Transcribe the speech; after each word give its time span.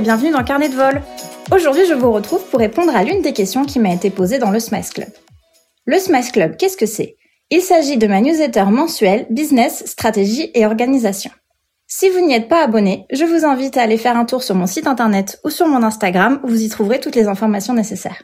bienvenue 0.00 0.30
dans 0.30 0.44
Carnet 0.44 0.68
de 0.68 0.76
vol. 0.76 1.02
Aujourd'hui, 1.50 1.84
je 1.88 1.94
vous 1.94 2.12
retrouve 2.12 2.44
pour 2.50 2.60
répondre 2.60 2.94
à 2.94 3.02
l'une 3.02 3.20
des 3.20 3.32
questions 3.32 3.64
qui 3.64 3.80
m'a 3.80 3.92
été 3.92 4.10
posée 4.10 4.38
dans 4.38 4.52
le 4.52 4.60
Smice 4.60 4.90
Club. 4.90 5.08
Le 5.86 5.98
Smice 5.98 6.30
Club, 6.30 6.56
qu'est-ce 6.56 6.76
que 6.76 6.86
c'est? 6.86 7.16
Il 7.50 7.62
s'agit 7.62 7.96
de 7.96 8.06
ma 8.06 8.20
newsletter 8.20 8.66
mensuelle 8.66 9.26
Business, 9.30 9.84
Stratégie 9.86 10.50
et 10.54 10.66
Organisation. 10.66 11.32
Si 11.88 12.10
vous 12.10 12.24
n'y 12.24 12.34
êtes 12.34 12.48
pas 12.48 12.62
abonné, 12.62 13.06
je 13.10 13.24
vous 13.24 13.44
invite 13.44 13.76
à 13.76 13.82
aller 13.82 13.96
faire 13.96 14.16
un 14.16 14.24
tour 14.24 14.44
sur 14.44 14.54
mon 14.54 14.66
site 14.66 14.86
internet 14.86 15.40
ou 15.44 15.50
sur 15.50 15.66
mon 15.66 15.82
Instagram 15.82 16.38
où 16.44 16.48
vous 16.48 16.62
y 16.62 16.68
trouverez 16.68 17.00
toutes 17.00 17.16
les 17.16 17.26
informations 17.26 17.74
nécessaires. 17.74 18.22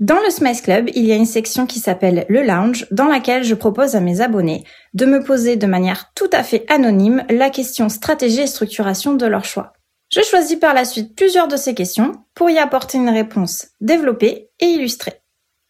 Dans 0.00 0.18
le 0.24 0.30
Smice 0.30 0.62
Club, 0.62 0.90
il 0.94 1.04
y 1.04 1.12
a 1.12 1.16
une 1.16 1.26
section 1.26 1.66
qui 1.66 1.78
s'appelle 1.78 2.26
le 2.28 2.42
lounge 2.42 2.86
dans 2.90 3.06
laquelle 3.06 3.44
je 3.44 3.54
propose 3.54 3.94
à 3.94 4.00
mes 4.00 4.20
abonnés 4.20 4.64
de 4.94 5.06
me 5.06 5.22
poser 5.22 5.54
de 5.56 5.66
manière 5.66 6.10
tout 6.16 6.30
à 6.32 6.42
fait 6.42 6.64
anonyme 6.68 7.24
la 7.30 7.50
question 7.50 7.88
stratégie 7.88 8.40
et 8.40 8.46
structuration 8.48 9.14
de 9.14 9.26
leur 9.26 9.44
choix. 9.44 9.74
Je 10.10 10.22
choisis 10.22 10.56
par 10.56 10.72
la 10.72 10.86
suite 10.86 11.14
plusieurs 11.14 11.48
de 11.48 11.56
ces 11.56 11.74
questions 11.74 12.12
pour 12.34 12.48
y 12.48 12.58
apporter 12.58 12.96
une 12.96 13.10
réponse 13.10 13.68
développée 13.82 14.48
et 14.58 14.66
illustrée. 14.66 15.20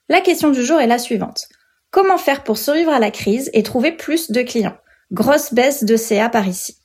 La 0.08 0.20
question 0.20 0.50
du 0.50 0.64
jour 0.64 0.80
est 0.80 0.86
la 0.86 0.98
suivante. 0.98 1.48
Comment 1.90 2.18
faire 2.18 2.44
pour 2.44 2.56
survivre 2.56 2.92
à 2.92 3.00
la 3.00 3.10
crise 3.10 3.50
et 3.52 3.64
trouver 3.64 3.90
plus 3.90 4.30
de 4.30 4.42
clients? 4.42 4.76
Grosse 5.10 5.52
baisse 5.52 5.82
de 5.82 5.96
CA 5.96 6.28
par 6.28 6.46
ici. 6.46 6.76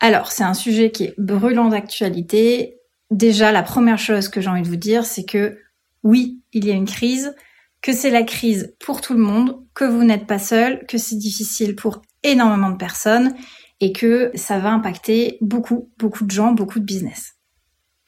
Alors, 0.00 0.32
c'est 0.32 0.44
un 0.44 0.54
sujet 0.54 0.90
qui 0.90 1.04
est 1.04 1.14
brûlant 1.18 1.68
d'actualité. 1.68 2.78
Déjà, 3.10 3.52
la 3.52 3.62
première 3.62 3.98
chose 3.98 4.28
que 4.28 4.40
j'ai 4.40 4.48
envie 4.48 4.62
de 4.62 4.68
vous 4.68 4.76
dire, 4.76 5.04
c'est 5.04 5.24
que 5.24 5.58
oui, 6.02 6.40
il 6.52 6.64
y 6.64 6.70
a 6.70 6.74
une 6.74 6.86
crise, 6.86 7.34
que 7.82 7.92
c'est 7.92 8.10
la 8.10 8.22
crise 8.22 8.74
pour 8.78 9.02
tout 9.02 9.12
le 9.12 9.20
monde, 9.20 9.60
que 9.74 9.84
vous 9.84 10.04
n'êtes 10.04 10.26
pas 10.26 10.38
seul, 10.38 10.86
que 10.86 10.96
c'est 10.96 11.18
difficile 11.18 11.76
pour 11.76 12.00
énormément 12.22 12.70
de 12.70 12.76
personnes 12.76 13.34
et 13.80 13.92
que 13.92 14.30
ça 14.34 14.58
va 14.58 14.70
impacter 14.70 15.38
beaucoup, 15.40 15.90
beaucoup 15.98 16.24
de 16.24 16.30
gens, 16.30 16.52
beaucoup 16.52 16.80
de 16.80 16.84
business. 16.84 17.34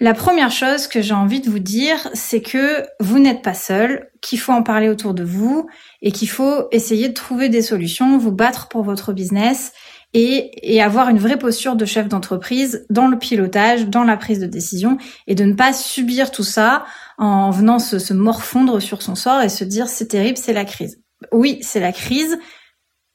La 0.03 0.15
première 0.15 0.51
chose 0.51 0.87
que 0.87 1.03
j'ai 1.03 1.13
envie 1.13 1.43
de 1.43 1.51
vous 1.51 1.59
dire, 1.59 2.09
c'est 2.15 2.41
que 2.41 2.87
vous 3.01 3.19
n'êtes 3.19 3.43
pas 3.43 3.53
seul, 3.53 4.09
qu'il 4.23 4.41
faut 4.41 4.53
en 4.53 4.63
parler 4.63 4.89
autour 4.89 5.13
de 5.13 5.23
vous 5.23 5.67
et 6.01 6.11
qu'il 6.11 6.31
faut 6.31 6.69
essayer 6.73 7.11
de 7.11 7.15
trouver 7.15 7.51
des 7.51 7.61
solutions, 7.61 8.17
vous 8.17 8.33
battre 8.33 8.69
pour 8.69 8.83
votre 8.83 9.13
business 9.13 9.73
et, 10.15 10.81
avoir 10.81 11.11
une 11.11 11.19
vraie 11.19 11.39
posture 11.39 11.77
de 11.77 11.85
chef 11.85 12.09
d'entreprise 12.09 12.87
dans 12.89 13.09
le 13.09 13.19
pilotage, 13.19 13.89
dans 13.89 14.03
la 14.03 14.17
prise 14.17 14.41
de 14.41 14.47
décision 14.47 14.97
et 15.27 15.35
de 15.35 15.45
ne 15.45 15.53
pas 15.53 15.75
subir 15.75 16.31
tout 16.31 16.45
ça 16.45 16.87
en 17.19 17.51
venant 17.51 17.79
se 17.79 18.15
morfondre 18.15 18.81
sur 18.81 19.03
son 19.03 19.15
sort 19.15 19.43
et 19.43 19.51
se 19.51 19.65
dire 19.65 19.87
c'est 19.87 20.09
terrible, 20.09 20.39
c'est 20.39 20.55
la 20.55 20.65
crise. 20.65 21.03
Oui, 21.31 21.59
c'est 21.61 21.81
la 21.81 21.93
crise. 21.93 22.39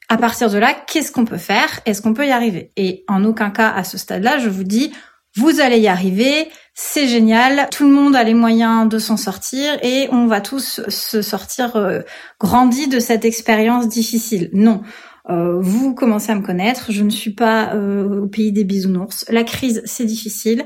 À 0.07 0.17
partir 0.17 0.49
de 0.49 0.57
là, 0.57 0.75
qu'est-ce 0.87 1.11
qu'on 1.11 1.25
peut 1.25 1.37
faire? 1.37 1.79
Est-ce 1.85 2.01
qu'on 2.01 2.13
peut 2.13 2.27
y 2.27 2.31
arriver? 2.31 2.71
Et 2.77 3.03
en 3.07 3.23
aucun 3.25 3.49
cas 3.49 3.69
à 3.69 3.83
ce 3.83 3.97
stade-là, 3.97 4.37
je 4.37 4.49
vous 4.49 4.63
dis 4.63 4.91
vous 5.37 5.59
allez 5.59 5.79
y 5.79 5.87
arriver, 5.89 6.47
c'est 6.73 7.07
génial, 7.07 7.67
tout 7.69 7.83
le 7.83 7.93
monde 7.93 8.15
a 8.15 8.23
les 8.23 8.33
moyens 8.33 8.87
de 8.87 8.97
s'en 8.99 9.17
sortir 9.17 9.77
et 9.83 10.07
on 10.11 10.27
va 10.27 10.39
tous 10.39 10.79
se 10.87 11.21
sortir 11.21 11.75
euh, 11.75 12.01
grandis 12.39 12.87
de 12.87 12.99
cette 12.99 13.25
expérience 13.25 13.89
difficile. 13.89 14.49
Non, 14.53 14.81
euh, 15.29 15.59
vous 15.59 15.93
commencez 15.93 16.31
à 16.31 16.35
me 16.35 16.41
connaître, 16.41 16.91
je 16.93 17.03
ne 17.03 17.09
suis 17.09 17.33
pas 17.33 17.73
euh, 17.73 18.21
au 18.21 18.27
pays 18.27 18.53
des 18.53 18.63
bisounours. 18.63 19.25
La 19.29 19.43
crise, 19.43 19.81
c'est 19.83 20.05
difficile. 20.05 20.63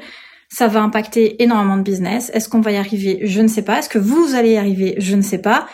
Ça 0.49 0.67
va 0.67 0.81
impacter 0.81 1.41
énormément 1.41 1.77
de 1.77 1.83
business. 1.83 2.31
Est-ce 2.33 2.49
qu'on 2.49 2.61
va 2.61 2.71
y 2.71 2.77
arriver? 2.77 3.19
Je 3.23 3.41
ne 3.41 3.47
sais 3.47 3.61
pas. 3.61 3.79
Est-ce 3.79 3.89
que 3.89 3.99
vous 3.99 4.35
allez 4.35 4.53
y 4.53 4.57
arriver? 4.57 4.95
Je 4.97 5.15
ne 5.15 5.21
sais 5.21 5.37
pas. 5.37 5.67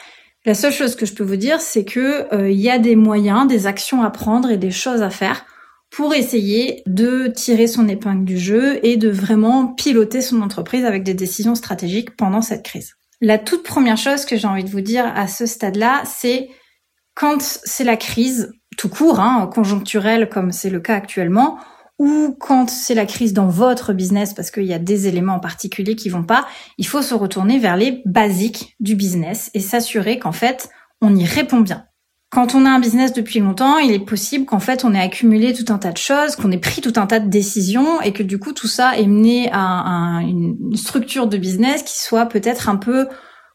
La 0.46 0.54
seule 0.54 0.72
chose 0.72 0.96
que 0.96 1.08
je 1.08 1.14
peux 1.14 1.24
vous 1.24 1.38
dire, 1.38 1.60
c'est 1.60 1.86
que 1.86 2.32
euh, 2.34 2.52
y 2.52 2.70
a 2.70 2.78
des 2.78 2.96
moyens, 2.96 3.48
des 3.48 3.66
actions 3.66 4.04
à 4.04 4.12
prendre 4.12 4.52
et 4.52 4.58
des 4.58 4.72
choses 4.72 5.02
à 5.02 5.10
faire 5.10 5.46
pour 5.90 6.14
essayer 6.14 6.84
de 6.86 7.28
tirer 7.28 7.68
son 7.68 7.88
épingle 7.88 8.26
du 8.26 8.38
jeu 8.38 8.80
et 8.86 8.98
de 8.98 9.10
vraiment 9.10 9.68
piloter 9.68 10.22
son 10.22 10.42
entreprise 10.42 10.86
avec 10.86 11.04
des 11.04 11.14
décisions 11.14 11.56
stratégiques 11.56 12.16
pendant 12.16 12.42
cette 12.42 12.64
crise. 12.64 12.94
La 13.22 13.40
toute 13.40 13.64
première 13.64 13.98
chose 13.98 14.26
que 14.26 14.38
j'ai 14.38 14.48
envie 14.48 14.64
de 14.64 14.70
vous 14.70 14.82
dire 14.82 15.06
à 15.16 15.28
ce 15.28 15.46
stade-là, 15.46 16.04
c'est 16.06 16.50
quand 17.16 17.42
c'est 17.42 17.86
la 17.86 17.98
crise, 17.98 18.52
tout 18.78 18.90
court, 18.90 19.20
hein, 19.20 19.50
conjoncturel 19.52 20.30
comme 20.30 20.52
c'est 20.52 20.70
le 20.70 20.82
cas 20.82 20.96
actuellement, 20.96 21.58
ou 21.98 22.36
quand 22.40 22.70
c'est 22.70 22.94
la 22.94 23.06
crise 23.06 23.34
dans 23.34 23.48
votre 23.48 23.94
business 23.94 24.34
parce 24.34 24.52
qu'il 24.52 24.66
y 24.66 24.74
a 24.74 24.80
des 24.80 25.08
éléments 25.08 25.36
en 25.36 25.40
particulier 25.40 25.96
qui 25.96 26.10
vont 26.10 26.24
pas, 26.24 26.46
il 26.78 26.86
faut 26.86 27.02
se 27.02 27.14
retourner 27.14 27.58
vers 27.58 27.78
les 27.78 28.02
basiques 28.06 28.76
du 28.80 28.96
business 28.96 29.50
et 29.54 29.60
s'assurer 29.60 30.20
qu'en 30.20 30.34
fait, 30.34 30.70
on 31.02 31.16
y 31.16 31.26
répond 31.26 31.62
bien. 31.62 31.86
Quand 32.32 32.54
on 32.54 32.66
a 32.66 32.70
un 32.70 32.80
business 32.80 33.14
depuis 33.14 33.40
longtemps, 33.40 33.78
il 33.78 33.94
est 33.94 34.00
possible 34.00 34.46
qu'en 34.46 34.60
fait 34.60 34.84
on 34.84 34.94
ait 34.94 35.00
accumulé 35.00 35.54
tout 35.54 35.72
un 35.72 35.78
tas 35.78 35.94
de 35.94 35.98
choses, 35.98 36.36
qu'on 36.36 36.52
ait 36.52 36.58
pris 36.58 36.82
tout 36.82 36.94
un 36.98 37.08
tas 37.08 37.20
de 37.20 37.30
décisions 37.30 38.02
et 38.02 38.12
que 38.12 38.24
du 38.24 38.40
coup 38.40 38.52
tout 38.52 38.68
ça 38.68 38.98
ait 38.98 39.08
mené 39.08 39.50
à, 39.54 40.20
une 40.22 40.76
structure 40.76 41.28
de 41.28 41.38
business 41.38 41.84
qui 41.84 41.98
soit 41.98 42.26
peut-être 42.26 42.68
un 42.68 42.76
peu 42.76 43.08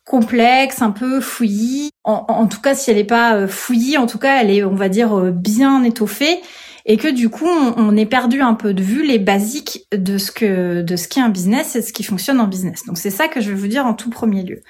complexe, 0.06 0.80
un 0.80 0.92
peu 0.92 1.20
fouillis. 1.20 1.90
En, 2.04 2.46
tout 2.46 2.60
cas, 2.60 2.74
si 2.74 2.90
elle 2.90 2.96
n'est 2.96 3.04
pas 3.04 3.34
euh, 3.34 3.46
fouillie, 3.46 3.98
en 3.98 4.06
tout 4.06 4.18
cas, 4.18 4.40
elle 4.40 4.50
est, 4.50 4.64
on 4.64 4.74
va 4.74 4.88
dire, 4.88 5.16
euh, 5.16 5.30
bien 5.30 5.84
étoffée 5.84 6.40
et 6.86 6.96
que 6.96 7.08
du 7.08 7.28
coup, 7.28 7.46
on, 7.46 7.96
est 7.96 8.06
perdu 8.06 8.40
un 8.40 8.54
peu 8.54 8.74
de 8.74 8.82
vue 8.82 9.06
les 9.06 9.18
basiques 9.18 9.86
de 9.92 10.18
ce 10.18 10.30
que 10.30 10.82
de 10.82 10.96
ce 10.96 11.08
qu'est 11.08 11.20
un 11.20 11.28
business 11.28 11.76
et 11.76 11.80
de 11.80 11.84
ce 11.84 11.92
qui 11.92 12.02
fonctionne 12.02 12.40
en 12.40 12.46
business. 12.46 12.84
Donc 12.86 12.98
c'est 12.98 13.10
ça 13.10 13.28
que 13.28 13.40
je 13.40 13.50
vais 13.50 13.56
vous 13.56 13.68
dire 13.68 13.86
en 13.86 13.94
tout 13.94 14.10
premier 14.10 14.42
lieu. 14.42 14.62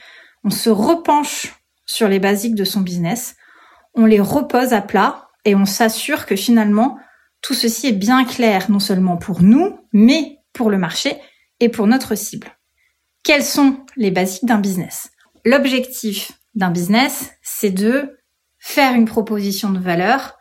On 0.44 0.50
se 0.50 0.70
repenche 0.70 1.54
sur 1.86 2.08
les 2.08 2.18
basiques 2.18 2.54
de 2.54 2.64
son 2.64 2.80
business, 2.80 3.36
on 3.94 4.06
les 4.06 4.20
repose 4.20 4.72
à 4.72 4.80
plat 4.80 5.28
et 5.44 5.54
on 5.54 5.64
s'assure 5.64 6.26
que 6.26 6.36
finalement 6.36 6.98
tout 7.42 7.54
ceci 7.54 7.88
est 7.88 7.92
bien 7.92 8.24
clair 8.24 8.70
non 8.70 8.80
seulement 8.80 9.16
pour 9.16 9.42
nous, 9.42 9.78
mais 9.92 10.38
pour 10.52 10.70
le 10.70 10.78
marché 10.78 11.16
et 11.58 11.68
pour 11.68 11.86
notre 11.86 12.14
cible. 12.14 12.58
Quels 13.22 13.44
sont 13.44 13.84
les 13.96 14.10
basiques 14.10 14.44
d'un 14.44 14.58
business? 14.58 15.10
L'objectif 15.44 16.32
d'un 16.54 16.70
business, 16.70 17.32
c'est 17.42 17.70
de 17.70 18.18
faire 18.58 18.94
une 18.94 19.06
proposition 19.06 19.70
de 19.70 19.78
valeur 19.78 20.36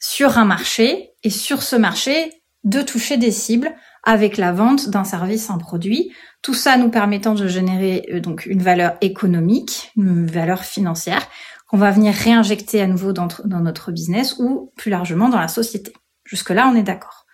sur 0.00 0.38
un 0.38 0.44
marché 0.44 1.10
et 1.22 1.30
sur 1.30 1.62
ce 1.62 1.76
marché 1.76 2.42
de 2.64 2.82
toucher 2.82 3.16
des 3.16 3.30
cibles 3.30 3.74
avec 4.02 4.38
la 4.38 4.52
vente 4.52 4.88
d'un 4.88 5.04
service, 5.04 5.50
un 5.50 5.58
produit. 5.58 6.12
Tout 6.42 6.54
ça 6.54 6.76
nous 6.76 6.90
permettant 6.90 7.34
de 7.34 7.46
générer 7.46 8.06
euh, 8.12 8.20
donc 8.20 8.46
une 8.46 8.62
valeur 8.62 8.96
économique, 9.02 9.92
une 9.96 10.26
valeur 10.26 10.64
financière 10.64 11.28
qu'on 11.68 11.76
va 11.76 11.90
venir 11.90 12.14
réinjecter 12.14 12.80
à 12.80 12.86
nouveau 12.86 13.12
dans, 13.12 13.28
dans 13.44 13.60
notre 13.60 13.92
business 13.92 14.36
ou 14.38 14.72
plus 14.76 14.90
largement 14.90 15.28
dans 15.28 15.38
la 15.38 15.48
société. 15.48 15.92
Jusque 16.24 16.50
là, 16.50 16.68
on 16.72 16.74
est 16.74 16.82
d'accord. 16.82 17.26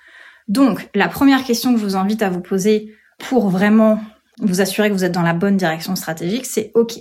Donc, 0.49 0.89
la 0.95 1.09
première 1.09 1.45
question 1.45 1.73
que 1.73 1.81
je 1.81 1.85
vous 1.85 1.97
invite 1.97 2.23
à 2.23 2.31
vous 2.31 2.41
poser 2.41 2.95
pour 3.19 3.49
vraiment 3.49 4.01
vous 4.41 4.61
assurer 4.61 4.89
que 4.89 4.95
vous 4.95 5.05
êtes 5.05 5.13
dans 5.13 5.23
la 5.23 5.33
bonne 5.33 5.57
direction 5.57 5.97
stratégique, 5.97 6.47
c'est 6.47 6.71
OK. 6.75 6.95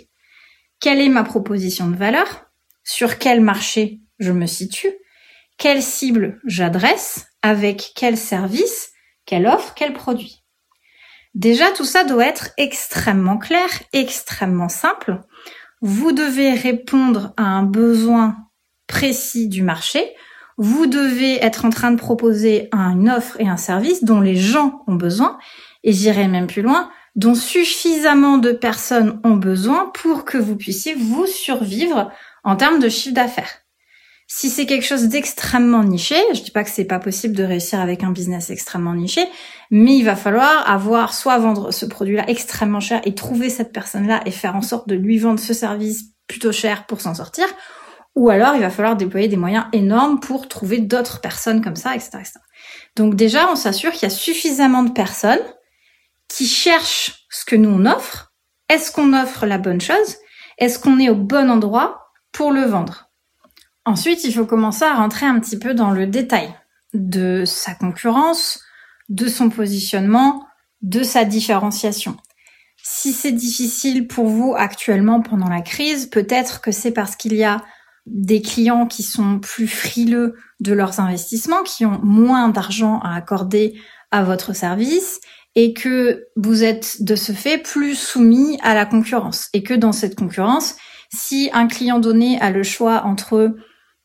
Quelle 0.79 1.01
est 1.01 1.09
ma 1.09 1.23
proposition 1.23 1.89
de 1.89 1.95
valeur? 1.95 2.45
Sur 2.83 3.17
quel 3.17 3.41
marché 3.41 3.99
je 4.19 4.31
me 4.31 4.45
situe? 4.45 4.93
Quelle 5.57 5.81
cible 5.81 6.39
j'adresse 6.45 7.27
Avec 7.41 7.93
quel 7.95 8.17
service 8.17 8.91
Quelle 9.25 9.47
offre 9.47 9.73
Quel 9.75 9.93
produit 9.93 10.43
Déjà, 11.33 11.71
tout 11.71 11.85
ça 11.85 12.03
doit 12.03 12.25
être 12.25 12.51
extrêmement 12.57 13.37
clair, 13.37 13.67
extrêmement 13.93 14.69
simple. 14.69 15.21
Vous 15.81 16.11
devez 16.11 16.53
répondre 16.53 17.33
à 17.37 17.43
un 17.43 17.63
besoin 17.63 18.37
précis 18.87 19.47
du 19.47 19.61
marché. 19.61 20.15
Vous 20.57 20.87
devez 20.87 21.43
être 21.43 21.65
en 21.65 21.69
train 21.69 21.91
de 21.91 21.97
proposer 21.97 22.69
une 22.73 23.09
offre 23.09 23.39
et 23.39 23.47
un 23.47 23.57
service 23.57 24.03
dont 24.03 24.21
les 24.21 24.37
gens 24.37 24.83
ont 24.87 24.95
besoin. 24.95 25.37
Et 25.83 25.91
j'irai 25.91 26.27
même 26.27 26.47
plus 26.47 26.61
loin, 26.61 26.89
dont 27.15 27.35
suffisamment 27.35 28.37
de 28.37 28.51
personnes 28.51 29.19
ont 29.23 29.35
besoin 29.35 29.91
pour 29.93 30.25
que 30.25 30.37
vous 30.37 30.55
puissiez 30.55 30.95
vous 30.95 31.27
survivre 31.27 32.11
en 32.43 32.55
termes 32.55 32.79
de 32.79 32.89
chiffre 32.89 33.15
d'affaires. 33.15 33.64
Si 34.27 34.49
c'est 34.49 34.65
quelque 34.65 34.85
chose 34.85 35.03
d'extrêmement 35.03 35.83
niché, 35.83 36.15
je 36.33 36.41
dis 36.41 36.51
pas 36.51 36.63
que 36.63 36.71
c'est 36.71 36.85
pas 36.85 36.99
possible 36.99 37.35
de 37.35 37.43
réussir 37.43 37.79
avec 37.79 38.03
un 38.03 38.11
business 38.11 38.49
extrêmement 38.49 38.95
niché, 38.95 39.23
mais 39.69 39.97
il 39.97 40.03
va 40.03 40.15
falloir 40.15 40.67
avoir 40.67 41.13
soit 41.13 41.37
vendre 41.37 41.71
ce 41.71 41.85
produit-là 41.85 42.27
extrêmement 42.27 42.79
cher 42.79 43.01
et 43.05 43.13
trouver 43.13 43.51
cette 43.51 43.71
personne-là 43.71 44.21
et 44.25 44.31
faire 44.31 44.55
en 44.55 44.63
sorte 44.63 44.89
de 44.89 44.95
lui 44.95 45.19
vendre 45.19 45.39
ce 45.39 45.53
service 45.53 46.05
plutôt 46.27 46.51
cher 46.51 46.87
pour 46.87 47.01
s'en 47.01 47.13
sortir, 47.13 47.45
ou 48.15 48.29
alors 48.29 48.55
il 48.55 48.61
va 48.61 48.71
falloir 48.71 48.95
déployer 48.95 49.27
des 49.27 49.37
moyens 49.37 49.65
énormes 49.73 50.19
pour 50.19 50.47
trouver 50.47 50.79
d'autres 50.79 51.21
personnes 51.21 51.61
comme 51.61 51.75
ça, 51.75 51.93
etc., 51.93 52.09
etc. 52.15 52.33
Donc 52.95 53.15
déjà, 53.15 53.49
on 53.51 53.55
s'assure 53.55 53.91
qu'il 53.91 54.03
y 54.03 54.11
a 54.11 54.15
suffisamment 54.15 54.81
de 54.81 54.91
personnes 54.91 55.43
qui 56.27 56.47
cherchent 56.47 57.27
ce 57.29 57.45
que 57.45 57.55
nous 57.55 57.69
on 57.69 57.85
offre. 57.85 58.33
Est-ce 58.69 58.91
qu'on 58.91 59.13
offre 59.13 59.45
la 59.45 59.59
bonne 59.59 59.81
chose? 59.81 60.15
Est-ce 60.57 60.79
qu'on 60.79 60.97
est 60.99 61.09
au 61.09 61.15
bon 61.15 61.51
endroit 61.51 62.07
pour 62.31 62.51
le 62.51 62.61
vendre? 62.61 63.04
Ensuite, 63.85 64.23
il 64.23 64.33
faut 64.33 64.45
commencer 64.45 64.83
à 64.83 64.95
rentrer 64.95 65.27
un 65.27 65.39
petit 65.39 65.59
peu 65.59 65.73
dans 65.73 65.91
le 65.91 66.07
détail 66.07 66.53
de 66.93 67.43
sa 67.45 67.75
concurrence, 67.75 68.59
de 69.09 69.27
son 69.27 69.49
positionnement, 69.49 70.45
de 70.81 71.03
sa 71.03 71.23
différenciation. 71.23 72.17
Si 72.83 73.13
c'est 73.13 73.31
difficile 73.31 74.07
pour 74.07 74.27
vous 74.27 74.55
actuellement 74.57 75.21
pendant 75.21 75.49
la 75.49 75.61
crise, 75.61 76.07
peut-être 76.07 76.61
que 76.61 76.71
c'est 76.71 76.91
parce 76.91 77.15
qu'il 77.15 77.35
y 77.35 77.43
a 77.43 77.63
des 78.05 78.41
clients 78.41 78.85
qui 78.85 79.03
sont 79.03 79.39
plus 79.39 79.67
frileux 79.67 80.35
de 80.59 80.73
leurs 80.73 80.99
investissements, 80.99 81.63
qui 81.63 81.85
ont 81.85 81.99
moins 82.03 82.49
d'argent 82.49 82.99
à 82.99 83.15
accorder 83.15 83.79
à 84.11 84.23
votre 84.23 84.53
service 84.53 85.19
et 85.55 85.73
que 85.73 86.25
vous 86.35 86.63
êtes 86.63 87.03
de 87.03 87.15
ce 87.15 87.31
fait 87.31 87.57
plus 87.57 87.95
soumis 87.95 88.59
à 88.61 88.73
la 88.73 88.85
concurrence 88.85 89.49
et 89.53 89.63
que 89.63 89.73
dans 89.73 89.91
cette 89.91 90.15
concurrence, 90.15 90.75
si 91.13 91.49
un 91.53 91.67
client 91.67 91.99
donné 91.99 92.39
a 92.41 92.51
le 92.51 92.63
choix 92.63 93.03
entre 93.05 93.55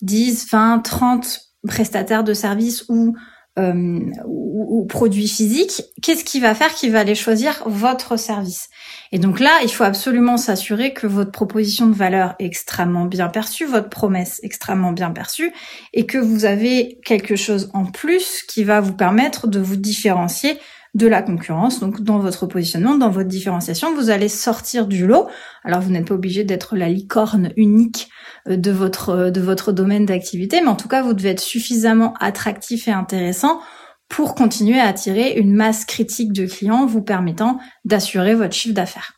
10, 0.02 0.50
20, 0.50 0.78
30 0.80 1.40
prestataires 1.66 2.24
de 2.24 2.34
services 2.34 2.84
ou 2.88 3.14
euh, 3.58 4.00
ou, 4.26 4.86
produits 4.86 5.28
physiques, 5.28 5.82
qu'est-ce 6.02 6.24
qui 6.24 6.40
va 6.40 6.54
faire 6.54 6.72
qu'il 6.74 6.92
va 6.92 7.00
aller 7.00 7.14
choisir 7.14 7.62
votre 7.66 8.16
service? 8.16 8.68
Et 9.12 9.18
donc 9.18 9.40
là, 9.40 9.60
il 9.62 9.68
faut 9.68 9.84
absolument 9.84 10.36
s'assurer 10.36 10.94
que 10.94 11.06
votre 11.06 11.30
proposition 11.30 11.86
de 11.86 11.94
valeur 11.94 12.34
est 12.38 12.46
extrêmement 12.46 13.04
bien 13.04 13.28
perçue, 13.28 13.66
votre 13.66 13.88
promesse 13.88 14.40
extrêmement 14.42 14.92
bien 14.92 15.10
perçue, 15.10 15.52
et 15.92 16.06
que 16.06 16.18
vous 16.18 16.44
avez 16.44 16.98
quelque 17.04 17.36
chose 17.36 17.70
en 17.74 17.84
plus 17.86 18.42
qui 18.48 18.64
va 18.64 18.80
vous 18.80 18.94
permettre 18.94 19.48
de 19.48 19.60
vous 19.60 19.76
différencier 19.76 20.58
de 20.94 21.06
la 21.06 21.22
concurrence. 21.22 21.80
Donc 21.80 22.00
dans 22.00 22.18
votre 22.18 22.46
positionnement, 22.46 22.96
dans 22.96 23.10
votre 23.10 23.28
différenciation, 23.28 23.94
vous 23.94 24.10
allez 24.10 24.28
sortir 24.28 24.86
du 24.86 25.06
lot. 25.06 25.28
Alors 25.64 25.80
vous 25.80 25.90
n'êtes 25.90 26.08
pas 26.08 26.14
obligé 26.14 26.44
d'être 26.44 26.76
la 26.76 26.88
licorne 26.88 27.52
unique 27.56 28.08
euh, 28.48 28.56
de 28.56 28.70
votre 28.70 29.10
euh, 29.10 29.30
de 29.30 29.40
votre 29.40 29.72
domaine 29.72 30.06
d'activité, 30.06 30.60
mais 30.60 30.68
en 30.68 30.76
tout 30.76 30.88
cas 30.88 31.02
vous 31.02 31.14
devez 31.14 31.30
être 31.30 31.40
suffisamment 31.40 32.14
attractif 32.20 32.88
et 32.88 32.92
intéressant 32.92 33.60
pour 34.08 34.34
continuer 34.34 34.80
à 34.80 34.88
attirer 34.88 35.34
une 35.38 35.54
masse 35.54 35.84
critique 35.84 36.32
de 36.32 36.46
clients 36.46 36.84
vous 36.84 37.02
permettant 37.02 37.58
d'assurer 37.84 38.34
votre 38.34 38.54
chiffre 38.54 38.74
d'affaires. 38.74 39.14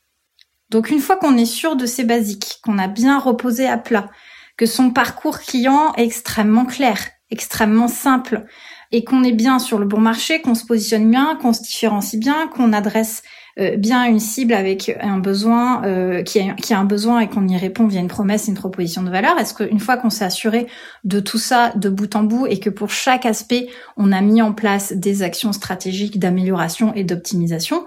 Donc 0.68 0.90
une 0.90 1.00
fois 1.00 1.16
qu'on 1.16 1.36
est 1.36 1.46
sûr 1.46 1.76
de 1.76 1.86
ces 1.86 2.04
basiques, 2.04 2.60
qu'on 2.62 2.78
a 2.78 2.88
bien 2.88 3.18
reposé 3.18 3.66
à 3.66 3.78
plat, 3.78 4.10
que 4.56 4.66
son 4.66 4.90
parcours 4.90 5.40
client 5.40 5.94
est 5.96 6.04
extrêmement 6.04 6.66
clair, 6.66 6.98
extrêmement 7.30 7.88
simple, 7.88 8.44
et 8.92 9.04
qu'on 9.04 9.24
est 9.24 9.32
bien 9.32 9.58
sur 9.58 9.78
le 9.78 9.86
bon 9.86 10.00
marché, 10.00 10.40
qu'on 10.40 10.54
se 10.54 10.64
positionne 10.64 11.10
bien, 11.10 11.36
qu'on 11.40 11.52
se 11.52 11.62
différencie 11.62 12.20
bien, 12.20 12.46
qu'on 12.48 12.72
adresse 12.72 13.22
euh, 13.58 13.76
bien 13.76 14.04
une 14.04 14.20
cible 14.20 14.54
avec 14.54 14.96
un 15.00 15.18
besoin 15.18 15.84
euh, 15.84 16.22
qui, 16.22 16.40
a, 16.40 16.78
un 16.78 16.84
besoin 16.84 17.20
et 17.20 17.28
qu'on 17.28 17.46
y 17.48 17.56
répond 17.56 17.86
via 17.86 18.00
une 18.00 18.08
promesse, 18.08 18.48
une 18.48 18.54
proposition 18.54 19.02
de 19.02 19.10
valeur. 19.10 19.38
Est-ce 19.38 19.54
qu'une 19.54 19.80
fois 19.80 19.96
qu'on 19.96 20.10
s'est 20.10 20.24
assuré 20.24 20.66
de 21.04 21.20
tout 21.20 21.38
ça 21.38 21.72
de 21.74 21.88
bout 21.88 22.14
en 22.16 22.22
bout 22.22 22.46
et 22.46 22.60
que 22.60 22.70
pour 22.70 22.90
chaque 22.90 23.26
aspect 23.26 23.68
on 23.96 24.12
a 24.12 24.20
mis 24.20 24.40
en 24.40 24.52
place 24.52 24.92
des 24.92 25.22
actions 25.22 25.52
stratégiques 25.52 26.18
d'amélioration 26.18 26.94
et 26.94 27.04
d'optimisation, 27.04 27.84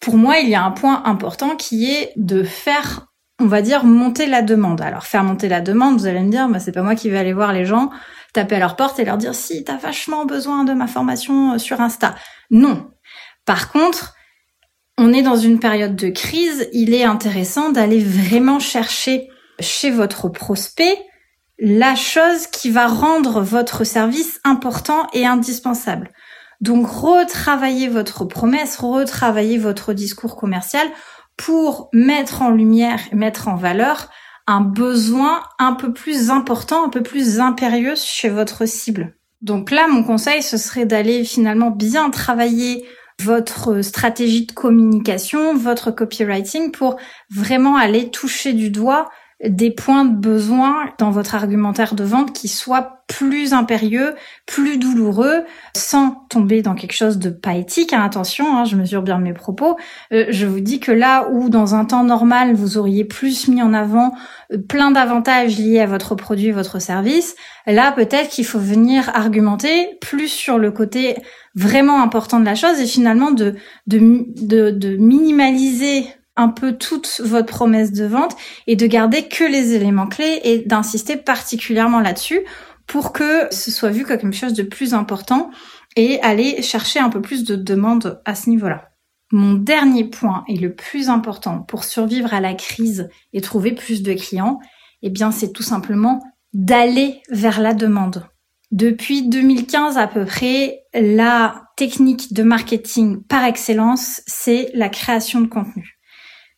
pour 0.00 0.16
moi 0.16 0.38
il 0.38 0.48
y 0.48 0.54
a 0.54 0.62
un 0.62 0.70
point 0.70 1.02
important 1.04 1.56
qui 1.56 1.90
est 1.90 2.12
de 2.16 2.42
faire 2.42 3.09
on 3.40 3.46
va 3.46 3.62
dire 3.62 3.84
monter 3.84 4.26
la 4.26 4.42
demande. 4.42 4.80
Alors 4.80 5.04
faire 5.04 5.24
monter 5.24 5.48
la 5.48 5.60
demande, 5.60 5.98
vous 5.98 6.06
allez 6.06 6.20
me 6.20 6.30
dire, 6.30 6.48
bah, 6.48 6.60
c'est 6.60 6.72
pas 6.72 6.82
moi 6.82 6.94
qui 6.94 7.10
vais 7.10 7.18
aller 7.18 7.32
voir 7.32 7.52
les 7.52 7.64
gens, 7.64 7.90
taper 8.32 8.56
à 8.56 8.58
leur 8.60 8.76
porte 8.76 8.98
et 8.98 9.04
leur 9.04 9.16
dire 9.16 9.34
si 9.34 9.64
t'as 9.64 9.76
vachement 9.76 10.26
besoin 10.26 10.64
de 10.64 10.72
ma 10.72 10.86
formation 10.86 11.54
euh, 11.54 11.58
sur 11.58 11.80
Insta. 11.80 12.14
Non. 12.50 12.90
Par 13.46 13.72
contre, 13.72 14.14
on 14.98 15.12
est 15.12 15.22
dans 15.22 15.36
une 15.36 15.58
période 15.58 15.96
de 15.96 16.10
crise, 16.10 16.68
il 16.72 16.94
est 16.94 17.04
intéressant 17.04 17.70
d'aller 17.70 18.04
vraiment 18.04 18.58
chercher 18.60 19.28
chez 19.58 19.90
votre 19.90 20.28
prospect 20.28 20.98
la 21.58 21.94
chose 21.94 22.46
qui 22.46 22.70
va 22.70 22.86
rendre 22.86 23.40
votre 23.40 23.84
service 23.84 24.40
important 24.44 25.06
et 25.12 25.26
indispensable. 25.26 26.10
Donc 26.60 26.86
retravaillez 26.86 27.88
votre 27.88 28.24
promesse, 28.24 28.76
retravaillez 28.78 29.58
votre 29.58 29.92
discours 29.92 30.36
commercial 30.36 30.86
pour 31.40 31.88
mettre 31.94 32.42
en 32.42 32.50
lumière, 32.50 33.00
mettre 33.12 33.48
en 33.48 33.56
valeur 33.56 34.10
un 34.46 34.60
besoin 34.60 35.42
un 35.58 35.72
peu 35.72 35.90
plus 35.90 36.28
important, 36.28 36.84
un 36.84 36.90
peu 36.90 37.02
plus 37.02 37.40
impérieux 37.40 37.94
chez 37.96 38.28
votre 38.28 38.66
cible. 38.66 39.16
Donc 39.40 39.70
là, 39.70 39.88
mon 39.88 40.04
conseil, 40.04 40.42
ce 40.42 40.58
serait 40.58 40.84
d'aller 40.84 41.24
finalement 41.24 41.70
bien 41.70 42.10
travailler 42.10 42.84
votre 43.22 43.80
stratégie 43.80 44.44
de 44.44 44.52
communication, 44.52 45.56
votre 45.56 45.90
copywriting 45.90 46.72
pour 46.72 46.98
vraiment 47.30 47.76
aller 47.76 48.10
toucher 48.10 48.52
du 48.52 48.68
doigt 48.68 49.08
des 49.44 49.70
points 49.70 50.04
de 50.04 50.14
besoin 50.14 50.90
dans 50.98 51.10
votre 51.10 51.34
argumentaire 51.34 51.94
de 51.94 52.04
vente 52.04 52.32
qui 52.34 52.48
soient 52.48 53.00
plus 53.08 53.54
impérieux, 53.54 54.14
plus 54.46 54.76
douloureux, 54.76 55.44
sans 55.74 56.26
tomber 56.28 56.62
dans 56.62 56.74
quelque 56.74 56.92
chose 56.92 57.18
de 57.18 57.30
pas 57.30 57.54
éthique. 57.54 57.92
Hein, 57.92 58.02
attention, 58.04 58.56
hein, 58.56 58.64
je 58.64 58.76
mesure 58.76 59.02
bien 59.02 59.18
mes 59.18 59.32
propos. 59.32 59.76
Euh, 60.12 60.26
je 60.28 60.46
vous 60.46 60.60
dis 60.60 60.78
que 60.78 60.92
là 60.92 61.28
où 61.30 61.48
dans 61.48 61.74
un 61.74 61.84
temps 61.86 62.04
normal 62.04 62.54
vous 62.54 62.78
auriez 62.78 63.04
plus 63.04 63.48
mis 63.48 63.62
en 63.62 63.72
avant 63.72 64.12
euh, 64.52 64.58
plein 64.58 64.90
d'avantages 64.90 65.58
liés 65.58 65.80
à 65.80 65.86
votre 65.86 66.14
produit, 66.14 66.50
votre 66.50 66.80
service, 66.80 67.34
là 67.66 67.92
peut-être 67.92 68.28
qu'il 68.28 68.46
faut 68.46 68.60
venir 68.60 69.10
argumenter 69.14 69.98
plus 70.00 70.28
sur 70.28 70.58
le 70.58 70.70
côté 70.70 71.16
vraiment 71.54 72.02
important 72.02 72.38
de 72.40 72.44
la 72.44 72.54
chose 72.54 72.78
et 72.78 72.86
finalement 72.86 73.32
de, 73.32 73.56
de, 73.86 74.24
de, 74.40 74.70
de 74.70 74.96
minimaliser 74.96 76.06
un 76.36 76.48
peu 76.48 76.76
toute 76.76 77.20
votre 77.24 77.46
promesse 77.46 77.92
de 77.92 78.04
vente 78.04 78.36
et 78.66 78.76
de 78.76 78.86
garder 78.86 79.28
que 79.28 79.44
les 79.44 79.74
éléments 79.74 80.06
clés 80.06 80.40
et 80.44 80.58
d'insister 80.58 81.16
particulièrement 81.16 82.00
là-dessus 82.00 82.40
pour 82.86 83.12
que 83.12 83.46
ce 83.52 83.70
soit 83.70 83.90
vu 83.90 84.04
comme 84.04 84.18
quelque 84.18 84.34
chose 84.34 84.52
de 84.54 84.62
plus 84.62 84.94
important 84.94 85.50
et 85.96 86.20
aller 86.22 86.62
chercher 86.62 86.98
un 86.98 87.08
peu 87.08 87.20
plus 87.20 87.44
de 87.44 87.56
demandes 87.56 88.20
à 88.24 88.34
ce 88.34 88.50
niveau-là. 88.50 88.90
Mon 89.32 89.54
dernier 89.54 90.04
point 90.04 90.44
et 90.48 90.56
le 90.56 90.74
plus 90.74 91.08
important 91.08 91.60
pour 91.60 91.84
survivre 91.84 92.34
à 92.34 92.40
la 92.40 92.54
crise 92.54 93.08
et 93.32 93.40
trouver 93.40 93.72
plus 93.72 94.02
de 94.02 94.12
clients, 94.14 94.58
eh 95.02 95.10
bien, 95.10 95.30
c'est 95.30 95.52
tout 95.52 95.62
simplement 95.62 96.20
d'aller 96.52 97.22
vers 97.30 97.60
la 97.60 97.74
demande. 97.74 98.26
Depuis 98.72 99.28
2015 99.28 99.96
à 99.96 100.08
peu 100.08 100.24
près, 100.24 100.80
la 100.94 101.62
technique 101.76 102.32
de 102.32 102.42
marketing 102.42 103.22
par 103.22 103.44
excellence, 103.44 104.20
c'est 104.26 104.70
la 104.74 104.88
création 104.88 105.40
de 105.40 105.46
contenu 105.46 105.99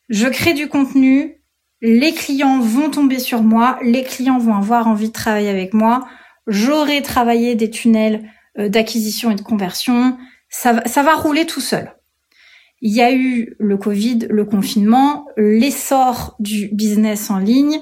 je 0.09 0.27
crée 0.29 0.55
du 0.55 0.69
contenu, 0.69 1.43
les 1.81 2.13
clients 2.13 2.61
vont 2.61 2.91
tomber 2.91 3.19
sur 3.19 3.43
moi, 3.43 3.79
les 3.83 4.05
clients 4.05 4.39
vont 4.39 4.55
avoir 4.55 4.87
envie 4.87 5.09
de 5.09 5.13
travailler 5.13 5.51
avec 5.51 5.75
moi, 5.75 6.07
j'aurai 6.47 7.03
travaillé 7.03 7.55
des 7.55 7.71
tunnels 7.71 8.29
euh, 8.59 8.69
d'acquisition 8.69 9.31
et 9.31 9.35
de 9.35 9.43
conversion, 9.43 10.17
ça 10.49 10.75
va, 10.75 10.87
ça 10.87 11.03
va 11.03 11.15
rouler 11.15 11.47
tout 11.47 11.61
seul. 11.61 11.95
Il 12.81 12.93
y 12.93 13.01
a 13.01 13.13
eu 13.13 13.55
le 13.59 13.77
Covid, 13.77 14.27
le 14.29 14.45
confinement, 14.45 15.27
l'essor 15.37 16.35
du 16.41 16.69
business 16.73 17.31
en 17.31 17.39
ligne, 17.39 17.81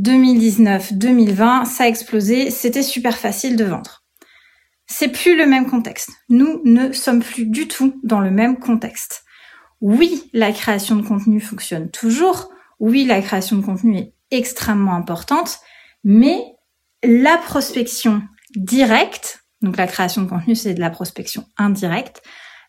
2019-2020, 0.00 1.64
ça 1.64 1.84
a 1.84 1.88
explosé, 1.88 2.50
c'était 2.50 2.82
super 2.82 3.16
facile 3.16 3.56
de 3.56 3.64
vendre. 3.64 4.04
C'est 4.86 5.08
plus 5.08 5.36
le 5.36 5.46
même 5.46 5.70
contexte. 5.70 6.10
Nous 6.28 6.60
ne 6.64 6.92
sommes 6.92 7.22
plus 7.22 7.46
du 7.46 7.68
tout 7.68 7.98
dans 8.02 8.20
le 8.20 8.30
même 8.30 8.58
contexte. 8.58 9.24
Oui, 9.82 10.30
la 10.32 10.52
création 10.52 10.94
de 10.94 11.02
contenu 11.02 11.40
fonctionne 11.40 11.90
toujours. 11.90 12.50
Oui, 12.78 13.04
la 13.04 13.20
création 13.20 13.56
de 13.56 13.64
contenu 13.64 13.98
est 13.98 14.14
extrêmement 14.30 14.94
importante, 14.94 15.58
mais 16.04 16.40
la 17.02 17.36
prospection 17.36 18.22
directe, 18.54 19.44
donc 19.60 19.76
la 19.76 19.88
création 19.88 20.22
de 20.22 20.28
contenu, 20.28 20.54
c'est 20.54 20.74
de 20.74 20.80
la 20.80 20.90
prospection 20.90 21.44
indirecte. 21.58 22.22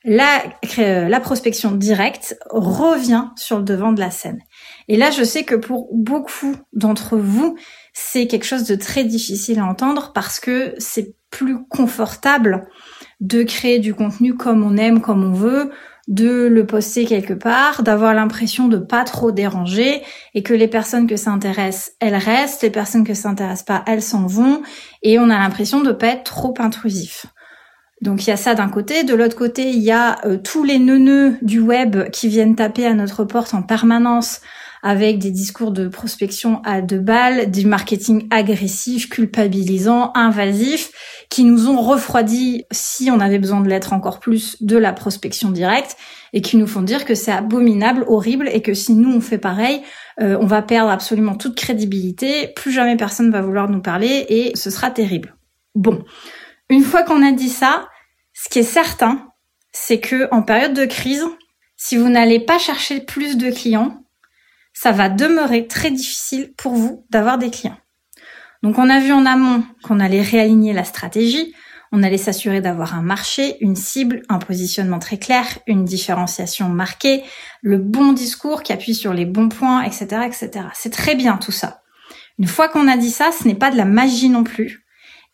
La, 0.03 0.43
euh, 0.79 1.07
la 1.07 1.19
prospection 1.19 1.71
directe 1.71 2.35
revient 2.49 3.27
sur 3.37 3.59
le 3.59 3.63
devant 3.63 3.93
de 3.93 3.99
la 3.99 4.11
scène. 4.11 4.39
Et 4.87 4.97
là, 4.97 5.11
je 5.11 5.23
sais 5.23 5.43
que 5.43 5.55
pour 5.55 5.89
beaucoup 5.93 6.55
d'entre 6.73 7.15
vous, 7.15 7.55
c'est 7.93 8.27
quelque 8.27 8.45
chose 8.45 8.65
de 8.65 8.75
très 8.75 9.03
difficile 9.03 9.59
à 9.59 9.65
entendre 9.65 10.11
parce 10.13 10.39
que 10.39 10.73
c'est 10.77 11.15
plus 11.29 11.63
confortable 11.67 12.67
de 13.21 13.43
créer 13.43 13.79
du 13.79 13.93
contenu 13.93 14.35
comme 14.35 14.63
on 14.63 14.75
aime, 14.77 14.99
comme 14.99 15.23
on 15.23 15.31
veut, 15.31 15.71
de 16.07 16.47
le 16.47 16.65
poster 16.65 17.05
quelque 17.05 17.33
part, 17.33 17.83
d'avoir 17.83 18.13
l'impression 18.13 18.67
de 18.67 18.77
pas 18.77 19.03
trop 19.03 19.31
déranger 19.31 20.01
et 20.33 20.43
que 20.43 20.53
les 20.53 20.67
personnes 20.67 21.07
que 21.07 21.15
ça 21.15 21.31
intéresse, 21.31 21.93
elles 21.99 22.15
restent, 22.15 22.63
les 22.63 22.69
personnes 22.69 23.05
que 23.05 23.13
ça 23.13 23.29
intéresse 23.29 23.63
pas, 23.63 23.83
elles 23.87 24.01
s'en 24.01 24.27
vont 24.27 24.61
et 25.01 25.17
on 25.17 25.29
a 25.29 25.39
l'impression 25.39 25.81
de 25.81 25.91
pas 25.91 26.07
être 26.07 26.23
trop 26.23 26.53
intrusif. 26.59 27.25
Donc 28.01 28.27
il 28.27 28.31
y 28.31 28.33
a 28.33 28.37
ça 28.37 28.53
d'un 28.53 28.67
côté, 28.67 29.05
de 29.05 29.15
l'autre 29.15 29.37
côté, 29.37 29.69
il 29.69 29.81
y 29.81 29.91
a 29.91 30.17
euh, 30.25 30.37
tous 30.37 30.65
les 30.65 30.77
neuneux 30.77 31.37
du 31.41 31.61
web 31.61 32.09
qui 32.09 32.27
viennent 32.27 32.55
taper 32.55 32.85
à 32.85 32.93
notre 32.93 33.23
porte 33.23 33.53
en 33.53 33.61
permanence 33.61 34.41
avec 34.83 35.17
des 35.17 35.31
discours 35.31 35.71
de 35.71 35.87
prospection 35.87 36.61
à 36.65 36.81
deux 36.81 36.99
balles, 36.99 37.49
du 37.49 37.65
marketing 37.65 38.27
agressif, 38.29 39.09
culpabilisant, 39.09 40.11
invasif, 40.13 40.91
qui 41.29 41.45
nous 41.45 41.69
ont 41.69 41.81
refroidi, 41.81 42.65
si 42.69 43.09
on 43.09 43.21
avait 43.21 43.39
besoin 43.39 43.61
de 43.61 43.69
l'être 43.69 43.93
encore 43.93 44.19
plus, 44.19 44.61
de 44.61 44.77
la 44.77 44.91
prospection 44.91 45.51
directe, 45.51 45.95
et 46.33 46.41
qui 46.41 46.57
nous 46.57 46.67
font 46.67 46.81
dire 46.81 47.05
que 47.05 47.15
c'est 47.15 47.31
abominable, 47.31 48.03
horrible, 48.07 48.49
et 48.51 48.61
que 48.61 48.73
si 48.73 48.93
nous 48.93 49.09
on 49.09 49.21
fait 49.21 49.37
pareil, 49.37 49.81
euh, 50.21 50.37
on 50.41 50.45
va 50.45 50.61
perdre 50.61 50.91
absolument 50.91 51.35
toute 51.35 51.55
crédibilité, 51.55 52.49
plus 52.49 52.73
jamais 52.73 52.97
personne 52.97 53.31
va 53.31 53.41
vouloir 53.41 53.69
nous 53.69 53.81
parler, 53.81 54.25
et 54.27 54.51
ce 54.55 54.69
sera 54.69 54.91
terrible. 54.91 55.37
Bon, 55.75 56.03
une 56.69 56.83
fois 56.83 57.03
qu'on 57.03 57.25
a 57.25 57.31
dit 57.31 57.49
ça, 57.49 57.87
ce 58.33 58.49
qui 58.49 58.59
est 58.59 58.63
certain, 58.63 59.29
c'est 59.71 60.01
que 60.01 60.27
en 60.31 60.41
période 60.41 60.73
de 60.73 60.85
crise, 60.85 61.25
si 61.77 61.95
vous 61.95 62.09
n'allez 62.09 62.41
pas 62.41 62.59
chercher 62.59 62.99
plus 62.99 63.37
de 63.37 63.49
clients, 63.49 64.02
ça 64.73 64.91
va 64.91 65.09
demeurer 65.09 65.67
très 65.67 65.91
difficile 65.91 66.53
pour 66.57 66.73
vous 66.73 67.05
d'avoir 67.09 67.37
des 67.37 67.49
clients. 67.49 67.77
Donc 68.63 68.77
on 68.77 68.89
a 68.89 68.99
vu 68.99 69.11
en 69.11 69.25
amont 69.25 69.63
qu'on 69.83 69.99
allait 69.99 70.21
réaligner 70.21 70.73
la 70.73 70.83
stratégie, 70.83 71.53
On 71.95 72.01
allait 72.01 72.17
s'assurer 72.17 72.59
d'avoir 72.59 72.95
un 72.95 73.03
marché, 73.03 73.57
une 73.61 73.75
cible, 73.75 74.23
un 74.27 74.39
positionnement 74.39 74.97
très 74.97 75.19
clair, 75.19 75.45
une 75.67 75.85
différenciation 75.85 76.67
marquée, 76.67 77.23
le 77.61 77.77
bon 77.77 78.13
discours 78.13 78.63
qui 78.63 78.73
appuie 78.73 78.95
sur 78.95 79.13
les 79.13 79.25
bons 79.25 79.49
points, 79.49 79.83
etc., 79.83 80.07
etc. 80.25 80.49
C'est 80.73 80.91
très 80.91 81.13
bien 81.13 81.37
tout 81.37 81.51
ça. 81.51 81.83
Une 82.39 82.47
fois 82.47 82.67
qu'on 82.67 82.87
a 82.87 82.97
dit 82.97 83.11
ça, 83.11 83.29
ce 83.31 83.47
n'est 83.47 83.53
pas 83.53 83.69
de 83.69 83.77
la 83.77 83.85
magie 83.85 84.29
non 84.29 84.43
plus. 84.43 84.87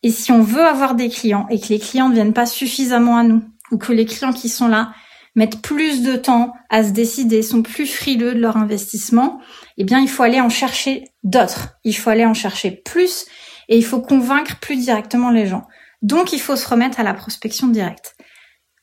Et 0.03 0.11
si 0.11 0.33
on 0.33 0.41
veut 0.41 0.65
avoir 0.65 0.95
des 0.95 1.07
clients 1.07 1.47
et 1.49 1.61
que 1.61 1.69
les 1.69 1.79
clients 1.79 2.09
ne 2.09 2.13
viennent 2.13 2.33
pas 2.33 2.45
suffisamment 2.45 3.15
à 3.15 3.23
nous, 3.23 3.41
ou 3.71 3.77
que 3.77 3.93
les 3.93 4.05
clients 4.05 4.33
qui 4.33 4.49
sont 4.49 4.67
là 4.67 4.91
mettent 5.35 5.61
plus 5.61 6.01
de 6.03 6.15
temps 6.15 6.53
à 6.69 6.83
se 6.83 6.89
décider, 6.89 7.41
sont 7.41 7.61
plus 7.61 7.85
frileux 7.85 8.33
de 8.33 8.39
leur 8.39 8.57
investissement, 8.57 9.39
eh 9.77 9.83
bien, 9.83 9.99
il 9.99 10.09
faut 10.09 10.23
aller 10.23 10.41
en 10.41 10.49
chercher 10.49 11.05
d'autres. 11.23 11.79
Il 11.83 11.95
faut 11.95 12.09
aller 12.09 12.25
en 12.25 12.33
chercher 12.33 12.71
plus 12.71 13.25
et 13.67 13.77
il 13.77 13.85
faut 13.85 14.01
convaincre 14.01 14.59
plus 14.59 14.77
directement 14.77 15.29
les 15.29 15.47
gens. 15.47 15.67
Donc, 16.01 16.33
il 16.33 16.39
faut 16.39 16.55
se 16.55 16.67
remettre 16.67 16.99
à 16.99 17.03
la 17.03 17.13
prospection 17.13 17.67
directe. 17.67 18.15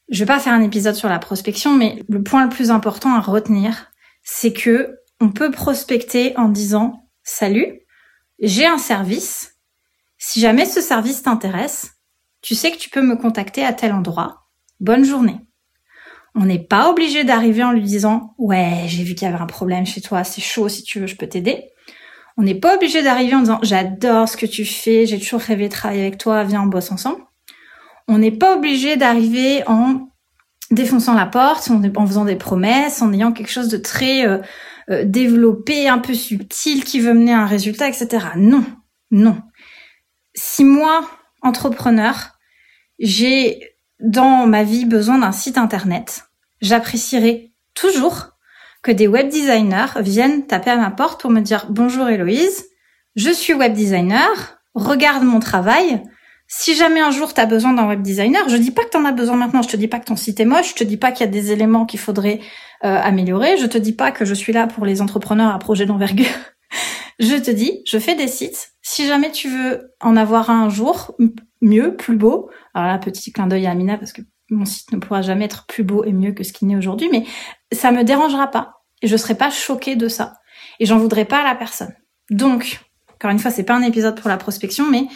Je 0.09 0.21
vais 0.21 0.27
pas 0.27 0.39
faire 0.39 0.53
un 0.53 0.63
épisode 0.63 0.95
sur 0.95 1.09
la 1.09 1.19
prospection, 1.19 1.75
mais 1.75 2.03
le 2.09 2.23
point 2.23 2.45
le 2.45 2.51
plus 2.51 2.71
important 2.71 3.15
à 3.15 3.21
retenir, 3.21 3.91
c'est 4.23 4.53
que 4.53 4.97
on 5.21 5.31
peut 5.31 5.51
prospecter 5.51 6.37
en 6.37 6.49
disant 6.49 7.09
salut, 7.23 7.81
j'ai 8.39 8.67
un 8.67 8.79
service. 8.79 9.57
Si 10.19 10.41
jamais 10.41 10.67
ce 10.67 10.81
service 10.81 11.23
t'intéresse, 11.23 11.93
tu 12.43 12.55
sais 12.55 12.71
que 12.71 12.79
tu 12.79 12.91
peux 12.91 13.03
me 13.03 13.17
contacter 13.17 13.65
à 13.65 13.73
tel 13.73 13.93
endroit. 13.93 14.47
Bonne 14.79 15.05
journée. 15.05 15.46
On 16.37 16.45
n'est 16.45 16.63
pas 16.63 16.91
obligé 16.91 17.25
d'arriver 17.25 17.65
en 17.65 17.73
lui 17.73 17.83
disant 17.83 18.35
ouais, 18.39 18.85
j'ai 18.87 19.03
vu 19.03 19.15
qu'il 19.15 19.27
y 19.27 19.31
avait 19.31 19.43
un 19.43 19.47
problème 19.47 19.87
chez 19.87 20.03
toi, 20.03 20.23
c'est 20.23 20.43
chaud, 20.43 20.69
si 20.69 20.83
tu 20.83 21.01
veux, 21.01 21.07
je 21.07 21.17
peux 21.17 21.27
t'aider. 21.27 21.65
On 22.37 22.43
n'est 22.43 22.55
pas 22.55 22.77
obligé 22.77 23.03
d'arriver 23.03 23.35
en 23.35 23.41
disant 23.41 23.59
j'adore 23.63 24.29
ce 24.29 24.37
que 24.37 24.45
tu 24.45 24.67
fais, 24.67 25.07
j'ai 25.07 25.19
toujours 25.19 25.41
rêvé 25.41 25.69
de 25.69 25.73
travailler 25.73 26.03
avec 26.03 26.19
toi, 26.19 26.45
viens 26.45 26.63
on 26.63 26.67
bosse 26.67 26.93
ensemble. 26.93 27.23
On 28.07 28.19
n'est 28.19 28.31
pas 28.31 28.57
obligé 28.57 28.97
d'arriver 28.97 29.63
en 29.67 30.09
défonçant 30.71 31.15
la 31.15 31.27
porte, 31.27 31.71
en 31.71 32.07
faisant 32.07 32.25
des 32.25 32.37
promesses, 32.37 33.03
en 33.03 33.13
ayant 33.13 33.33
quelque 33.33 33.51
chose 33.51 33.69
de 33.69 33.79
très 33.79 34.27
euh, 34.27 34.39
euh, 34.91 35.05
développé, 35.05 35.89
un 35.89 35.99
peu 35.99 36.15
subtil, 36.15 36.85
qui 36.85 37.01
veut 37.01 37.15
mener 37.15 37.33
à 37.33 37.41
un 37.41 37.47
résultat, 37.47 37.89
etc. 37.89 38.27
Non, 38.37 38.65
non. 39.11 39.41
Si 40.35 40.65
moi, 40.65 41.09
entrepreneur, 41.43 42.33
j'ai 42.99 43.76
dans 44.01 44.47
ma 44.47 44.63
vie 44.63 44.85
besoin 44.85 45.19
d'un 45.19 45.33
site 45.33 45.59
internet, 45.59 46.25
j'apprécierais 46.61 47.53
toujours 47.75 48.31
que 48.83 48.93
des 48.93 49.09
web 49.09 49.29
designers 49.29 50.01
viennent 50.01 50.47
taper 50.47 50.71
à 50.71 50.77
ma 50.77 50.91
porte 50.91 51.21
pour 51.21 51.31
me 51.31 51.41
dire 51.41 51.67
bonjour 51.71 52.09
Héloïse, 52.09 52.67
je 53.17 53.31
suis 53.31 53.55
web 53.55 53.73
designer, 53.73 54.59
regarde 54.75 55.25
mon 55.25 55.41
travail. 55.41 56.03
Si 56.49 56.77
jamais 56.77 57.01
un 57.01 57.11
jour 57.11 57.35
tu 57.35 57.41
as 57.41 57.47
besoin 57.47 57.73
d'un 57.73 57.89
web 57.89 58.03
designer, 58.03 58.49
je 58.49 58.57
dis 58.57 58.71
pas 58.71 58.85
que 58.85 58.91
tu 58.91 58.97
en 58.97 59.05
as 59.05 59.13
besoin 59.13 59.37
maintenant, 59.37 59.63
je 59.63 59.69
te 59.69 59.77
dis 59.77 59.89
pas 59.89 59.99
que 59.99 60.05
ton 60.05 60.17
site 60.17 60.39
est 60.39 60.45
moche, 60.45 60.71
je 60.71 60.75
te 60.75 60.85
dis 60.85 60.97
pas 60.97 61.11
qu'il 61.11 61.27
y 61.27 61.29
a 61.29 61.33
des 61.33 61.51
éléments 61.51 61.87
qu'il 61.87 61.99
faudrait 61.99 62.41
euh, 62.85 63.01
améliorer, 63.03 63.57
je 63.57 63.67
te 63.67 63.79
dis 63.79 63.93
pas 63.93 64.13
que 64.13 64.25
je 64.25 64.35
suis 64.35 64.53
là 64.53 64.67
pour 64.67 64.87
les 64.87 65.03
entrepreneurs 65.03 65.53
à 65.53 65.59
projet 65.59 65.87
d'envergure. 65.87 66.27
Je 67.19 67.37
te 67.37 67.51
dis, 67.51 67.83
je 67.87 67.99
fais 67.99 68.15
des 68.15 68.29
sites. 68.29 68.73
Si 68.83 69.07
jamais 69.07 69.31
tu 69.31 69.49
veux 69.49 69.95
en 70.01 70.17
avoir 70.17 70.51
un 70.51 70.69
jour, 70.69 71.17
mieux, 71.61 71.97
plus 71.97 72.17
beau. 72.17 72.51
Alors 72.75 72.89
là, 72.89 72.99
petit 72.99 73.33
clin 73.33 73.47
d'œil 73.47 73.67
à 73.67 73.71
Amina 73.71 73.97
parce 73.99 74.13
que 74.13 74.23
mon 74.51 74.65
site 74.65 74.93
ne 74.93 74.99
pourra 74.99 75.23
jamais 75.23 75.47
être 75.47 75.67
plus 75.67 75.83
beau 75.83 76.05
et 76.05 76.13
mieux 76.13 76.33
que 76.33 76.45
ce 76.45 76.53
qu'il 76.53 76.69
n'est 76.69 76.77
aujourd'hui, 76.77 77.09
mais 77.11 77.25
ça 77.73 77.91
me 77.91 78.05
dérangera 78.05 78.49
pas. 78.49 78.83
Et 79.03 79.09
je 79.09 79.17
serai 79.17 79.35
pas 79.35 79.51
choquée 79.51 79.97
de 79.97 80.09
ça. 80.09 80.35
Et 80.79 80.87
j'en 80.87 80.99
voudrais 80.99 81.25
pas 81.25 81.41
à 81.41 81.45
la 81.45 81.55
personne. 81.55 81.95
Donc, 82.31 82.81
encore 83.15 83.31
une 83.31 83.39
fois, 83.39 83.51
c'est 83.51 83.65
pas 83.65 83.75
un 83.75 83.83
épisode 83.83 84.21
pour 84.21 84.29
la 84.29 84.37
prospection, 84.37 84.89
mais 84.89 85.07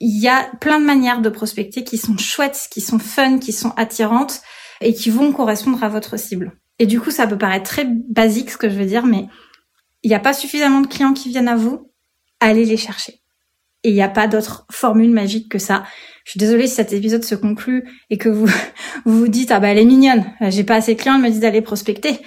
il 0.00 0.20
y 0.20 0.28
a 0.28 0.50
plein 0.60 0.80
de 0.80 0.84
manières 0.84 1.20
de 1.20 1.28
prospecter 1.28 1.84
qui 1.84 1.98
sont 1.98 2.16
chouettes, 2.16 2.68
qui 2.70 2.80
sont 2.80 2.98
fun, 2.98 3.38
qui 3.38 3.52
sont 3.52 3.72
attirantes 3.76 4.40
et 4.80 4.94
qui 4.94 5.10
vont 5.10 5.32
correspondre 5.32 5.84
à 5.84 5.88
votre 5.88 6.18
cible. 6.18 6.52
Et 6.78 6.86
du 6.86 6.98
coup, 7.00 7.10
ça 7.10 7.26
peut 7.26 7.36
paraître 7.36 7.68
très 7.68 7.86
basique 7.86 8.50
ce 8.50 8.56
que 8.56 8.70
je 8.70 8.76
veux 8.76 8.86
dire, 8.86 9.04
mais 9.04 9.26
il 10.02 10.08
n'y 10.08 10.14
a 10.14 10.20
pas 10.20 10.32
suffisamment 10.32 10.80
de 10.80 10.86
clients 10.86 11.12
qui 11.12 11.28
viennent 11.28 11.48
à 11.48 11.56
vous, 11.56 11.90
allez 12.40 12.64
les 12.64 12.76
chercher. 12.76 13.20
Et 13.82 13.90
il 13.90 13.94
n'y 13.94 14.02
a 14.02 14.08
pas 14.08 14.26
d'autre 14.26 14.66
formule 14.70 15.10
magique 15.10 15.50
que 15.50 15.58
ça. 15.58 15.84
Je 16.24 16.32
suis 16.32 16.38
désolée 16.38 16.66
si 16.66 16.74
cet 16.74 16.92
épisode 16.92 17.24
se 17.24 17.34
conclut 17.34 17.88
et 18.10 18.18
que 18.18 18.28
vous 18.28 18.48
vous, 19.04 19.28
dites 19.28 19.50
ah 19.50 19.60
bah 19.60 19.68
elle 19.68 19.78
est 19.78 19.84
mignonne, 19.84 20.24
j'ai 20.40 20.64
pas 20.64 20.76
assez 20.76 20.94
de 20.94 21.00
clients, 21.00 21.16
elle 21.16 21.22
me 21.22 21.30
dit 21.30 21.40
d'aller 21.40 21.62
prospecter. 21.62 22.20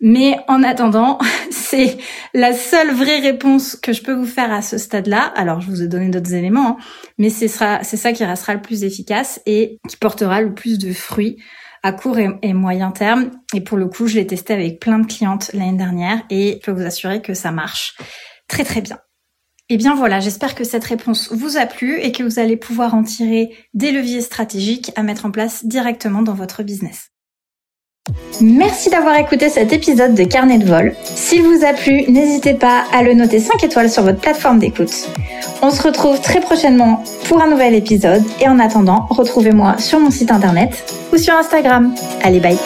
Mais 0.00 0.38
en 0.46 0.62
attendant, 0.62 1.18
c'est 1.50 1.98
la 2.34 2.52
seule 2.52 2.92
vraie 2.92 3.18
réponse 3.18 3.74
que 3.74 3.92
je 3.92 4.02
peux 4.02 4.12
vous 4.12 4.26
faire 4.26 4.52
à 4.52 4.62
ce 4.62 4.78
stade-là. 4.78 5.32
Alors, 5.34 5.60
je 5.60 5.70
vous 5.70 5.82
ai 5.82 5.88
donné 5.88 6.08
d'autres 6.08 6.34
éléments, 6.34 6.78
hein, 6.78 6.84
mais 7.18 7.30
c'est 7.30 7.48
ça 7.48 8.12
qui 8.12 8.24
restera 8.24 8.54
le 8.54 8.62
plus 8.62 8.84
efficace 8.84 9.40
et 9.44 9.78
qui 9.88 9.96
portera 9.96 10.40
le 10.40 10.54
plus 10.54 10.78
de 10.78 10.92
fruits 10.92 11.38
à 11.82 11.92
court 11.92 12.18
et, 12.18 12.52
moyen 12.52 12.90
terme. 12.90 13.30
Et 13.54 13.60
pour 13.60 13.78
le 13.78 13.86
coup, 13.86 14.06
je 14.06 14.16
l'ai 14.16 14.26
testé 14.26 14.52
avec 14.52 14.80
plein 14.80 14.98
de 14.98 15.06
clientes 15.06 15.50
l'année 15.52 15.76
dernière 15.76 16.22
et 16.30 16.60
je 16.60 16.66
peux 16.66 16.78
vous 16.78 16.86
assurer 16.86 17.22
que 17.22 17.34
ça 17.34 17.50
marche 17.50 17.96
très 18.48 18.64
très 18.64 18.80
bien. 18.80 18.98
Et 19.70 19.74
eh 19.74 19.76
bien 19.76 19.94
voilà, 19.94 20.18
j'espère 20.18 20.54
que 20.54 20.64
cette 20.64 20.84
réponse 20.84 21.30
vous 21.30 21.58
a 21.58 21.66
plu 21.66 22.00
et 22.00 22.10
que 22.10 22.22
vous 22.22 22.38
allez 22.38 22.56
pouvoir 22.56 22.94
en 22.94 23.02
tirer 23.02 23.54
des 23.74 23.92
leviers 23.92 24.22
stratégiques 24.22 24.92
à 24.96 25.02
mettre 25.02 25.26
en 25.26 25.30
place 25.30 25.66
directement 25.66 26.22
dans 26.22 26.32
votre 26.32 26.62
business. 26.62 27.10
Merci 28.40 28.90
d'avoir 28.90 29.16
écouté 29.16 29.48
cet 29.48 29.72
épisode 29.72 30.14
de 30.14 30.24
Carnet 30.24 30.58
de 30.58 30.64
vol. 30.64 30.94
S'il 31.04 31.42
vous 31.42 31.64
a 31.64 31.72
plu, 31.72 32.04
n'hésitez 32.08 32.54
pas 32.54 32.84
à 32.92 33.02
le 33.02 33.14
noter 33.14 33.40
5 33.40 33.64
étoiles 33.64 33.90
sur 33.90 34.02
votre 34.02 34.20
plateforme 34.20 34.58
d'écoute. 34.58 35.08
On 35.62 35.70
se 35.70 35.82
retrouve 35.82 36.20
très 36.20 36.40
prochainement 36.40 37.02
pour 37.28 37.42
un 37.42 37.50
nouvel 37.50 37.74
épisode 37.74 38.22
et 38.40 38.48
en 38.48 38.58
attendant, 38.58 39.06
retrouvez-moi 39.10 39.78
sur 39.78 39.98
mon 39.98 40.10
site 40.10 40.30
internet 40.30 40.84
ou 41.12 41.16
sur 41.16 41.34
Instagram. 41.34 41.94
Allez, 42.22 42.40
bye 42.40 42.58